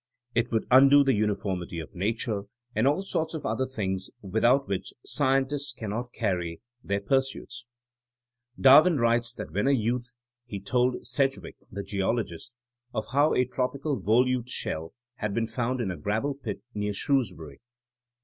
It 0.33 0.51
would 0.51 0.65
undo 0.71 1.03
the 1.03 1.13
uni 1.13 1.35
formity 1.35 1.79
of 1.79 1.93
nature, 1.93 2.45
and 2.73 2.87
all 2.87 3.03
sorts 3.03 3.35
of 3.35 3.45
other 3.45 3.67
things 3.67 4.09
without 4.23 4.67
which 4.67 4.95
scientists 5.05 5.71
cannot 5.77 6.11
carry 6.11 6.53
on 6.83 6.87
their 6.87 7.01
THINEINa 7.01 7.17
AS 7.17 7.17
A 7.27 7.29
SCIENCE 7.47 7.65
113 8.55 8.57
pursuits. 8.57 8.57
''^ 8.59 8.61
Darwin 8.63 8.97
writes 8.97 9.33
that 9.35 9.51
when 9.51 9.67
a 9.67 9.79
youth 9.79 10.11
he 10.47 10.59
told 10.59 11.05
Sedgwick 11.05 11.57
the 11.69 11.83
geologist 11.83 12.51
of 12.95 13.09
how 13.11 13.35
a 13.35 13.45
tropical 13.45 13.99
Volute 14.01 14.49
shell 14.49 14.95
had 15.17 15.35
been 15.35 15.45
found 15.45 15.79
in 15.79 15.91
a 15.91 15.97
gravel 15.97 16.33
pit 16.33 16.63
near 16.73 16.93
Shrewsbury. 16.95 17.61